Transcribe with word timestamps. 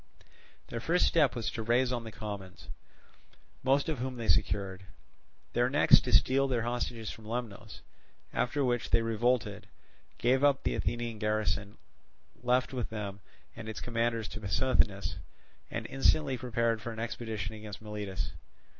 Their 0.69 0.79
first 0.79 1.05
step 1.05 1.35
was 1.35 1.51
to 1.51 1.61
rise 1.61 1.91
on 1.91 2.05
the 2.05 2.11
commons, 2.11 2.69
most 3.61 3.87
of 3.87 3.99
whom 3.99 4.15
they 4.15 4.27
secured; 4.29 4.83
their 5.53 5.69
next 5.69 6.01
to 6.01 6.11
steal 6.11 6.47
their 6.47 6.63
hostages 6.63 7.11
from 7.11 7.25
Lemnos; 7.27 7.81
after 8.33 8.65
which 8.65 8.89
they 8.89 9.03
revolted, 9.03 9.67
gave 10.17 10.43
up 10.43 10.63
the 10.63 10.73
Athenian 10.73 11.19
garrison 11.19 11.77
left 12.41 12.73
with 12.73 12.89
them 12.89 13.19
and 13.55 13.69
its 13.69 13.79
commanders 13.79 14.27
to 14.29 14.39
Pissuthnes, 14.39 15.17
and 15.69 15.85
instantly 15.85 16.35
prepared 16.35 16.81
for 16.81 16.91
an 16.91 16.97
expedition 16.99 17.53
against 17.53 17.79
Miletus. 17.79 18.31